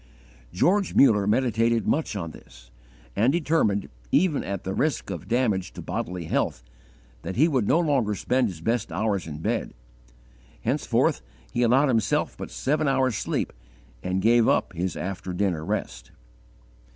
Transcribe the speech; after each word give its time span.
George 0.51 0.95
Muller 0.95 1.27
meditated 1.27 1.85
much 1.87 2.15
on 2.15 2.31
this; 2.31 2.71
and 3.15 3.31
determined, 3.31 3.87
even 4.11 4.43
at 4.43 4.63
the 4.63 4.73
risk 4.73 5.11
of 5.11 5.27
damage 5.27 5.73
to 5.73 5.81
bodily 5.83 6.23
health, 6.25 6.63
that 7.21 7.35
he 7.35 7.47
would 7.47 7.67
no 7.67 7.79
longer 7.79 8.15
spend 8.15 8.47
his 8.47 8.61
best 8.61 8.91
hours 8.91 9.27
in 9.27 9.37
bed. 9.37 9.75
Henceforth 10.63 11.21
he 11.53 11.61
allowed 11.61 11.89
himself 11.89 12.35
but 12.35 12.49
seven 12.49 12.87
hours' 12.87 13.15
sleep 13.15 13.53
and 14.01 14.23
gave 14.23 14.47
up 14.47 14.73
his 14.73 14.97
after 14.97 15.33
dinner 15.33 15.63
rest. 15.63 16.09